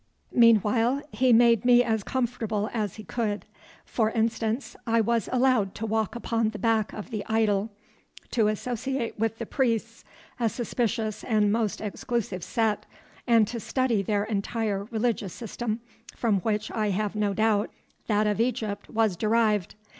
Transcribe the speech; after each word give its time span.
"Meanwhile, 0.33 1.03
he 1.11 1.31
made 1.31 1.63
me 1.63 1.83
as 1.83 2.01
comfortable 2.03 2.71
as 2.73 2.95
he 2.95 3.03
could. 3.03 3.45
For 3.85 4.09
instance, 4.09 4.75
I 4.87 4.99
was 4.99 5.29
allowed 5.31 5.75
to 5.75 5.85
walk 5.85 6.15
upon 6.15 6.49
the 6.49 6.57
back 6.57 6.91
of 6.91 7.11
the 7.11 7.23
idol, 7.27 7.69
to 8.31 8.47
associate 8.47 9.19
with 9.19 9.37
the 9.37 9.45
priests, 9.45 10.03
a 10.39 10.49
suspicious 10.49 11.23
and 11.23 11.51
most 11.51 11.81
exclusive 11.81 12.43
set, 12.43 12.87
and 13.27 13.47
to 13.49 13.59
study 13.59 14.01
their 14.01 14.23
entire 14.23 14.85
religious 14.85 15.33
system, 15.33 15.81
from 16.15 16.39
which 16.39 16.71
I 16.71 16.89
have 16.89 17.13
no 17.15 17.35
doubt 17.35 17.69
that 18.07 18.25
of 18.25 18.41
Egypt 18.41 18.89
was 18.89 19.15
derived. 19.15 19.75